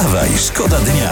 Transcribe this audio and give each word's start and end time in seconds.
Wstawaj, 0.00 0.28
szkoda 0.38 0.76
dnia. 0.78 1.10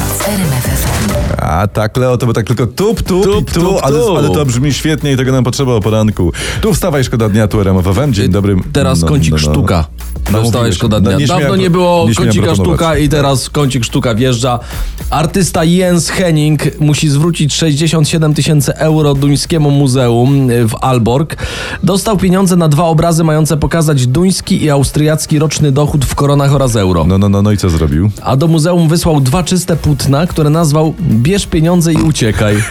A 1.37 1.67
tak, 1.67 1.97
Leo, 1.97 2.17
to 2.17 2.27
by 2.27 2.33
tak 2.33 2.47
tylko 2.47 2.67
tup, 2.67 3.03
tup, 3.03 3.25
Tup, 3.25 3.43
i 3.43 3.45
tu, 3.45 3.61
tup, 3.61 3.79
ale, 3.83 3.99
tup. 4.01 4.19
ale 4.19 4.31
to 4.31 4.45
brzmi 4.47 4.73
świetnie 4.73 5.13
i 5.13 5.17
tego 5.17 5.33
nam 5.33 5.45
potrzeba 5.45 5.73
o 5.73 5.81
poranku. 5.81 6.33
Tu 6.61 6.75
wstawaj, 6.75 7.05
szkoda 7.05 7.29
dnia, 7.29 7.49
tu 7.49 7.61
RMF 7.61 7.85
FM. 7.87 8.13
Dzień 8.13 8.29
dobry. 8.29 8.57
Teraz 8.73 9.05
kącik 9.05 9.39
sztuka. 9.39 9.85
No, 10.33 10.43
Dostałeś 10.43 10.75
szkoda 10.75 11.01
No, 11.01 11.09
dnia. 11.09 11.19
nie 11.19 11.27
Dawno 11.27 11.41
śmiałem- 11.45 11.61
nie 11.61 11.71
było 11.71 12.07
kącika 12.17 12.55
sztuka 12.55 12.97
i 12.97 13.09
teraz 13.09 13.51
kącik 13.51 13.85
sztuka 13.85 14.15
wjeżdża. 14.15 14.59
Artysta 15.11 15.65
Jens 15.65 16.09
Henning 16.09 16.81
musi 16.81 17.09
zwrócić 17.09 17.55
67 17.55 18.35
tysięcy 18.35 18.75
euro 18.77 19.15
duńskiemu 19.15 19.71
muzeum 19.71 20.49
w 20.49 20.75
Alborg. 20.81 21.37
Dostał 21.83 22.17
pieniądze 22.17 22.57
na 22.57 22.69
dwa 22.69 22.85
obrazy 22.85 23.25
mające 23.25 23.57
pokazać 23.57 24.07
duński 24.07 24.65
i 24.65 24.71
austriacki 24.71 25.39
roczny 25.39 25.73
dochód 25.73 26.05
w 26.05 26.15
koronach 26.15 26.55
oraz 26.55 26.77
euro. 26.77 27.05
No, 27.05 27.19
no, 27.19 27.29
no, 27.29 27.43
no 27.43 27.53
i 27.53 27.57
co 27.57 27.71
zrobił? 27.71 28.11
A 28.23 28.37
do 28.37 28.49
muzeum 28.49 28.78
wysłał 28.87 29.21
dwa 29.21 29.43
czyste 29.43 29.77
płótna, 29.77 30.27
które 30.27 30.51
nazwał 30.51 30.95
Bierz 31.01 31.47
pieniądze 31.47 31.93
i 31.93 31.97
uciekaj. 32.03 32.57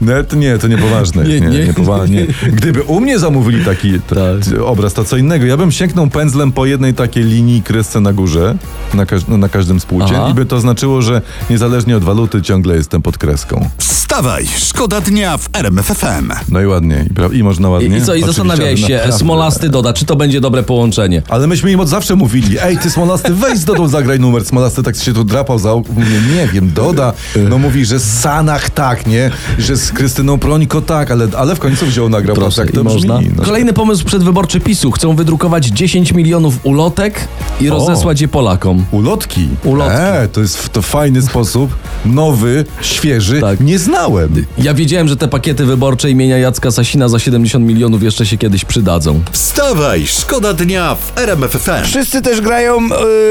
No, 0.00 0.12
to 0.28 0.36
nie, 0.36 0.58
to 0.58 0.68
niepoważne. 0.68 1.24
Nie, 1.24 1.40
Nie, 1.40 1.46
nie, 1.50 1.58
nie. 1.58 1.64
niepoważnie. 1.66 2.26
Gdyby 2.52 2.82
u 2.82 3.00
mnie 3.00 3.18
zamówili 3.18 3.64
taki 3.64 4.00
Tak. 4.00 4.60
obraz, 4.64 4.94
to 4.94 5.04
co 5.04 5.16
innego. 5.16 5.46
Ja 5.46 5.56
bym 5.56 5.72
sięgnął 5.72 6.06
pędzlem 6.08 6.52
po 6.52 6.66
jednej 6.66 6.94
takiej 6.94 7.24
linii 7.24 7.62
kresce 7.62 8.00
na 8.00 8.12
górze, 8.12 8.56
na, 8.94 9.06
każ- 9.06 9.28
na 9.38 9.48
każdym 9.48 9.80
spłucie 9.80 10.14
Aha. 10.16 10.28
i 10.30 10.34
by 10.34 10.46
to 10.46 10.60
znaczyło, 10.60 11.02
że 11.02 11.22
niezależnie 11.50 11.96
od 11.96 12.04
waluty 12.04 12.42
ciągle 12.42 12.74
jestem 12.76 13.02
pod 13.02 13.18
kreską. 13.18 13.68
Wstawaj, 14.12 14.46
szkoda 14.46 15.00
dnia 15.00 15.38
w 15.38 15.48
RMF 15.52 15.86
FM. 15.86 16.32
No 16.48 16.60
i 16.60 16.66
ładnie. 16.66 17.06
I, 17.10 17.14
pra- 17.14 17.34
i 17.34 17.42
można 17.42 17.68
ładnie. 17.68 17.96
I, 17.96 18.00
i 18.00 18.04
co, 18.04 18.14
i 18.14 18.18
Oczywiście, 18.18 18.26
zastanawiaj 18.26 18.68
ale 18.68 18.76
się, 18.76 18.94
naprawdę. 18.94 19.18
Smolasty 19.18 19.68
doda, 19.68 19.92
czy 19.92 20.04
to 20.04 20.16
będzie 20.16 20.40
dobre 20.40 20.62
połączenie. 20.62 21.22
Ale 21.28 21.46
myśmy 21.46 21.72
im 21.72 21.80
od 21.80 21.88
zawsze 21.88 22.16
mówili, 22.16 22.56
ej 22.62 22.78
ty 22.78 22.90
Smolasty, 22.90 23.34
weź 23.34 23.58
z 23.58 23.64
Dodą 23.64 23.88
zagraj 23.88 24.20
numer. 24.20 24.44
Smolasty 24.44 24.82
tak 24.82 24.96
się 24.96 25.12
tu 25.12 25.24
drapał 25.24 25.58
za 25.58 25.72
oko. 25.72 25.92
Mówię, 25.92 26.20
nie 26.36 26.46
wiem, 26.46 26.72
Doda, 26.74 27.12
no 27.48 27.58
mówi, 27.58 27.84
że 27.84 27.98
z 27.98 28.20
Sanach 28.20 28.70
tak, 28.70 29.06
nie? 29.06 29.30
Że 29.58 29.76
z 29.76 29.92
Krystyną 29.92 30.38
Prońko 30.38 30.80
tak, 30.80 31.10
ale, 31.10 31.28
ale 31.38 31.54
w 31.54 31.58
końcu 31.58 31.86
wziął, 31.86 32.08
nagrał. 32.08 32.36
Proszę, 32.36 32.62
tak 32.62 32.70
i 32.70 32.72
to 32.72 32.84
można. 32.84 33.18
brzmi. 33.18 33.32
No. 33.36 33.42
Kolejny 33.42 33.72
pomysł 33.72 34.04
przedwyborczy 34.04 34.60
PiSu. 34.60 34.90
Chcą 34.90 35.16
wydrukować 35.16 35.66
10 35.66 36.12
milionów 36.12 36.54
ulotek 36.62 37.28
i 37.60 37.68
rozesłać 37.68 38.20
je 38.20 38.28
Polakom. 38.28 38.84
Ulotki. 38.90 39.48
Ulotki. 39.64 39.96
E, 39.96 40.28
to 40.32 40.40
jest 40.40 40.68
to 40.68 40.82
fajny 40.82 41.22
sposób, 41.22 41.70
nowy, 42.04 42.64
świeży. 42.80 43.40
Tak. 43.40 43.60
Nie 43.60 43.78
znałem. 44.02 44.44
Ja 44.58 44.74
wiedziałem, 44.74 45.08
że 45.08 45.16
te 45.16 45.28
pakiety 45.28 45.64
wyborcze 45.64 46.10
imienia 46.10 46.38
Jacka 46.38 46.70
Sasina 46.70 47.08
za 47.08 47.18
70 47.18 47.66
milionów 47.66 48.02
jeszcze 48.02 48.26
się 48.26 48.38
kiedyś 48.38 48.64
przydadzą. 48.64 49.20
Wstawaj, 49.32 50.06
szkoda 50.06 50.52
dnia 50.52 50.94
w 50.94 51.18
RMF 51.18 51.50
FM. 51.50 51.84
Wszyscy 51.84 52.22
też 52.22 52.40
grają 52.40 52.78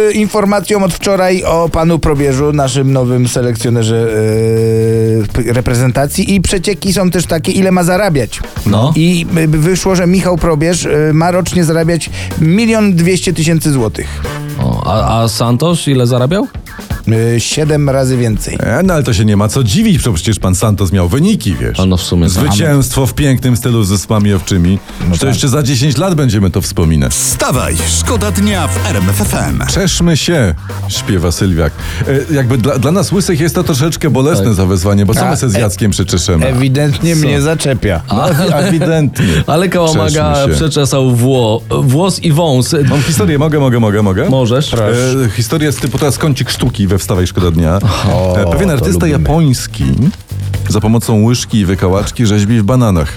y, 0.09 0.11
informacją 0.13 0.83
od 0.83 0.93
wczoraj 0.93 1.43
o 1.43 1.69
panu 1.69 1.99
Probierzu, 1.99 2.53
naszym 2.53 2.93
nowym 2.93 3.27
selekcjonerze 3.27 4.07
y, 5.45 5.53
reprezentacji 5.53 6.35
i 6.35 6.41
przecieki 6.41 6.93
są 6.93 7.11
też 7.11 7.25
takie, 7.25 7.51
ile 7.51 7.71
ma 7.71 7.83
zarabiać. 7.83 8.39
No. 8.65 8.93
I 8.95 9.25
y, 9.37 9.47
wyszło, 9.47 9.95
że 9.95 10.07
Michał 10.07 10.37
Probierz 10.37 10.85
y, 10.85 11.11
ma 11.13 11.31
rocznie 11.31 11.63
zarabiać 11.63 12.09
milion 12.41 12.95
dwieście 12.95 13.33
tysięcy 13.33 13.71
złotych. 13.71 14.21
O, 14.59 14.83
a, 14.85 15.21
a 15.21 15.27
Santos 15.27 15.87
ile 15.87 16.07
zarabiał? 16.07 16.47
Y, 17.13 17.39
Siedem 17.39 17.89
razy 17.89 18.17
więcej. 18.17 18.57
E, 18.59 18.83
no 18.83 18.93
ale 18.93 19.03
to 19.03 19.13
się 19.13 19.25
nie 19.25 19.37
ma 19.37 19.47
co 19.47 19.63
dziwić, 19.63 19.99
bo 20.03 20.13
przecież 20.13 20.39
pan 20.39 20.55
Santos 20.55 20.91
miał 20.91 21.09
wyniki, 21.09 21.55
wiesz. 21.55 21.79
A 21.79 21.85
no 21.85 21.97
w 21.97 22.01
sumie 22.01 22.23
tak. 22.23 22.31
Zwycięstwo 22.31 23.07
w 23.07 23.13
pięknym 23.13 23.57
stylu 23.57 23.83
ze 23.83 23.97
spami 23.97 24.33
owczymi. 24.33 24.79
No 25.09 25.17
to 25.17 25.27
jeszcze 25.27 25.49
za 25.49 25.63
10 25.63 25.97
lat 25.97 26.15
będziemy 26.15 26.49
to 26.49 26.61
wspominać. 26.61 27.11
Wstawaj, 27.11 27.75
szkoda 27.99 28.31
dnia 28.31 28.67
w 28.67 28.85
RMF 28.89 29.15
FM. 29.15 29.65
Czeszmy 29.73 30.17
się, 30.17 30.55
śpiewa 30.87 31.31
Sylwiak. 31.31 31.73
E, 32.31 32.33
jakby 32.33 32.57
dla, 32.57 32.79
dla 32.79 32.91
nas 32.91 33.11
łysych 33.11 33.39
jest 33.39 33.55
to 33.55 33.63
troszeczkę 33.63 34.09
bolesne 34.09 34.45
Tak. 34.45 34.53
zawezwanie, 34.53 35.05
bo 35.05 35.13
co 35.13 35.25
my 35.29 35.37
se 35.37 35.49
z 35.49 35.55
e- 35.55 35.59
Jackiem 35.59 35.91
przeczeszemy? 35.91 36.45
Ewidentnie 36.47 37.15
mnie 37.15 37.41
zaczepia. 37.41 38.01
No, 38.13 38.29
ewidentnie. 38.67 39.43
Ale 39.47 39.69
Kałamaga 39.69 40.35
przeczesał 40.55 41.15
wło, 41.15 41.61
włos 41.83 42.19
i 42.19 42.31
wąs. 42.31 42.75
Mam 42.89 43.01
historię, 43.01 43.39
mogę, 43.39 43.59
mogę, 43.59 43.79
mogę, 43.79 44.01
mogę? 44.03 44.29
Możesz. 44.29 44.73
E, 44.73 44.79
historia 45.35 45.71
z 45.71 45.75
typu 45.75 45.97
teraz 45.97 46.17
kącik 46.17 46.49
sztuki 46.49 46.87
we 46.87 46.99
Wstawaj 47.01 47.27
Szkoda 47.27 47.51
Dnia. 47.51 47.79
e, 48.35 48.51
pewien 48.51 48.69
artysta 48.69 49.07
japoński 49.07 49.83
za 50.69 50.81
pomocą 50.81 51.23
łyżki 51.23 51.57
i 51.57 51.65
wykałaczki 51.65 52.25
rzeźbi 52.25 52.59
w 52.59 52.63
bananach. 52.63 53.13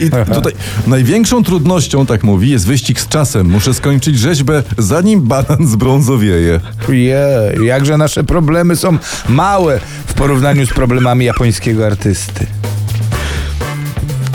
I 0.00 0.34
tutaj 0.34 0.52
największą 0.86 1.44
trudnością, 1.44 2.06
tak 2.06 2.24
mówi, 2.24 2.50
jest 2.50 2.66
wyścig 2.66 3.00
z 3.00 3.08
czasem. 3.08 3.50
Muszę 3.50 3.74
skończyć 3.74 4.18
rzeźbę, 4.18 4.62
zanim 4.78 5.20
banan 5.20 5.66
zbrązowieje. 5.66 6.60
Je, 6.88 7.28
jakże 7.64 7.98
nasze 7.98 8.24
problemy 8.24 8.76
są 8.76 8.98
małe 9.28 9.80
w 10.06 10.14
porównaniu 10.14 10.66
z 10.66 10.70
problemami 10.70 11.24
japońskiego 11.24 11.86
artysty. 11.86 12.46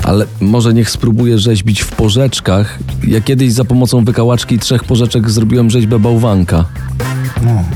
Ale 0.03 0.25
może 0.41 0.73
niech 0.73 0.89
spróbuje 0.89 1.39
rzeźbić 1.39 1.81
w 1.81 1.91
porzeczkach. 1.91 2.79
Ja 3.07 3.21
kiedyś 3.21 3.53
za 3.53 3.65
pomocą 3.65 4.05
wykałaczki 4.05 4.59
trzech 4.59 4.83
porzeczek 4.83 5.29
zrobiłem 5.29 5.69
rzeźbę 5.69 5.99
bałwanka. 5.99 6.65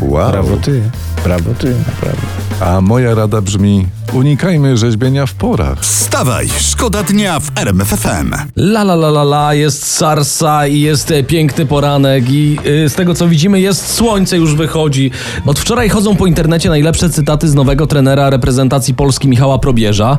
Wow. 0.01 0.31
Brawo 0.31 0.57
ty, 0.57 0.81
brawo 1.23 1.51
ty, 1.59 1.75
naprawdę. 1.87 2.21
A 2.61 2.81
moja 2.81 3.15
rada 3.15 3.41
brzmi: 3.41 3.85
unikajmy 4.13 4.77
rzeźbienia 4.77 5.25
w 5.25 5.33
porach. 5.33 5.79
Wstawaj, 5.79 6.49
szkoda 6.59 7.03
dnia 7.03 7.39
w 7.39 7.51
RMF 7.55 7.87
FM. 7.87 8.33
La 8.55 8.81
la 8.81 8.93
la 8.93 9.07
la 9.07 9.21
la, 9.21 9.53
jest 9.53 9.87
sarsa 9.87 10.67
i 10.67 10.79
jest 10.79 11.11
e, 11.11 11.23
piękny 11.23 11.65
poranek 11.65 12.29
i 12.29 12.57
y, 12.85 12.89
z 12.89 12.93
tego 12.93 13.13
co 13.13 13.27
widzimy 13.27 13.61
jest 13.61 13.93
słońce 13.93 14.37
już 14.37 14.55
wychodzi. 14.55 15.11
Od 15.45 15.59
wczoraj 15.59 15.89
chodzą 15.89 16.15
po 16.15 16.25
internecie 16.25 16.69
najlepsze 16.69 17.09
cytaty 17.09 17.47
z 17.47 17.55
nowego 17.55 17.87
trenera 17.87 18.29
reprezentacji 18.29 18.93
Polski 18.93 19.27
Michała 19.27 19.59
Probierza 19.59 20.17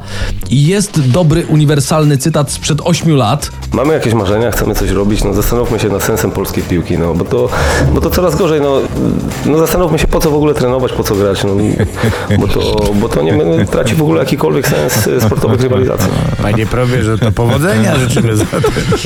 i 0.50 0.66
jest 0.66 1.10
dobry 1.10 1.46
uniwersalny 1.46 2.18
cytat 2.18 2.50
sprzed 2.50 2.80
8 2.84 3.16
lat. 3.16 3.50
Mamy 3.72 3.94
jakieś 3.94 4.14
marzenia, 4.14 4.50
chcemy 4.50 4.74
coś 4.74 4.90
robić, 4.90 5.24
no 5.24 5.34
zastanówmy 5.34 5.78
się 5.78 5.88
nad 5.88 6.02
sensem 6.02 6.30
polskiej 6.30 6.64
piłki, 6.64 6.98
no 6.98 7.14
bo 7.14 7.24
to, 7.24 7.48
bo 7.94 8.00
to 8.00 8.10
coraz 8.10 8.36
gorzej, 8.36 8.60
no, 8.60 8.76
no 9.46 9.58
zastanówmy 9.58 9.98
się 9.98 10.06
po 10.06 10.20
co 10.20 10.30
w 10.30 10.34
ogóle 10.34 10.54
trenować, 10.54 10.92
po 11.00 11.04
co 11.04 11.14
grać, 11.14 11.44
no 11.44 11.56
bo 12.38 12.48
to, 12.48 12.92
bo 12.94 13.08
to 13.08 13.22
nie 13.22 13.32
no, 13.32 13.64
traci 13.70 13.94
w 13.94 14.02
ogóle 14.02 14.20
jakikolwiek 14.20 14.68
sens 14.68 15.08
sportowych 15.24 15.60
rywalizacji. 15.60 16.08
Panie 16.42 16.66
Probierze, 16.66 17.18
to 17.18 17.32
powodzenia 17.32 17.98
życzymy 17.98 18.36
za 18.36 18.44
tym. 18.44 18.60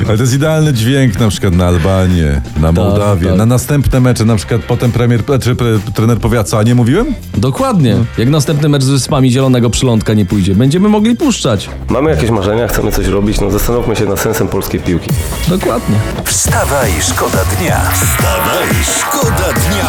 Ale 0.08 0.16
to 0.16 0.22
jest 0.22 0.34
idealny 0.34 0.72
dźwięk 0.72 1.20
na 1.20 1.28
przykład 1.28 1.54
na 1.54 1.66
Albanię, 1.66 2.40
na 2.60 2.72
Mołdawię, 2.72 3.28
tak. 3.28 3.36
na 3.36 3.46
następne 3.46 4.00
mecze, 4.00 4.24
na 4.24 4.36
przykład 4.36 4.62
potem 4.62 4.92
premier, 4.92 5.20
czy 5.42 5.54
pre, 5.54 5.66
trener 5.94 6.18
powie, 6.18 6.44
co, 6.44 6.58
a 6.58 6.62
nie 6.62 6.74
mówiłem? 6.74 7.14
Dokładnie. 7.34 7.96
Jak 8.18 8.28
następny 8.28 8.68
mecz 8.68 8.82
z 8.82 8.90
Wyspami 8.90 9.30
Zielonego 9.30 9.70
Przylądka 9.70 10.14
nie 10.14 10.26
pójdzie, 10.26 10.54
będziemy 10.54 10.88
mogli 10.88 11.16
puszczać. 11.16 11.70
Mamy 11.88 12.10
jakieś 12.10 12.30
marzenia, 12.30 12.68
chcemy 12.68 12.92
coś 12.92 13.06
robić, 13.06 13.40
no 13.40 13.50
zastanówmy 13.50 13.96
się 13.96 14.04
nad 14.04 14.20
sensem 14.20 14.48
polskiej 14.48 14.80
piłki. 14.80 15.10
Dokładnie. 15.48 15.96
Wstawaj, 16.24 16.90
szkoda 17.00 17.38
dnia. 17.58 17.80
Wstawaj, 17.90 18.68
szkoda 18.98 19.52
dnia 19.52 19.84